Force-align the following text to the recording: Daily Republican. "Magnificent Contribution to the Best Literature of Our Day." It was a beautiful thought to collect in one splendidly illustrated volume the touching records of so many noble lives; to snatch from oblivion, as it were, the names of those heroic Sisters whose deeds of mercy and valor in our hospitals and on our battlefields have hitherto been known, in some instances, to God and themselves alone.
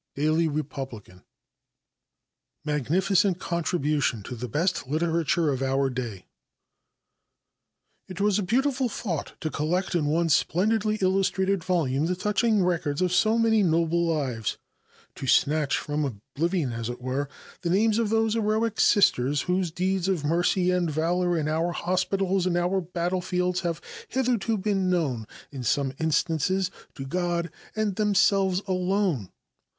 Daily 0.15 0.47
Republican. 0.47 1.21
"Magnificent 2.65 3.37
Contribution 3.39 4.23
to 4.23 4.35
the 4.35 4.47
Best 4.49 4.87
Literature 4.87 5.51
of 5.51 5.61
Our 5.61 5.91
Day." 5.91 6.25
It 8.07 8.19
was 8.19 8.39
a 8.39 8.41
beautiful 8.41 8.89
thought 8.89 9.33
to 9.41 9.51
collect 9.51 9.93
in 9.93 10.07
one 10.07 10.29
splendidly 10.29 10.97
illustrated 11.01 11.63
volume 11.63 12.07
the 12.07 12.15
touching 12.15 12.63
records 12.65 13.03
of 13.03 13.13
so 13.13 13.37
many 13.37 13.61
noble 13.61 14.03
lives; 14.07 14.57
to 15.13 15.27
snatch 15.27 15.77
from 15.77 16.03
oblivion, 16.35 16.71
as 16.73 16.89
it 16.89 16.99
were, 16.99 17.29
the 17.61 17.69
names 17.69 17.99
of 17.99 18.09
those 18.09 18.33
heroic 18.33 18.79
Sisters 18.79 19.41
whose 19.43 19.69
deeds 19.69 20.07
of 20.07 20.25
mercy 20.25 20.71
and 20.71 20.89
valor 20.89 21.37
in 21.37 21.47
our 21.47 21.73
hospitals 21.73 22.47
and 22.47 22.57
on 22.57 22.63
our 22.63 22.81
battlefields 22.81 23.59
have 23.59 23.79
hitherto 24.07 24.57
been 24.57 24.89
known, 24.89 25.27
in 25.51 25.61
some 25.63 25.93
instances, 25.99 26.71
to 26.95 27.05
God 27.05 27.51
and 27.75 27.97
themselves 27.97 28.63
alone. 28.67 29.29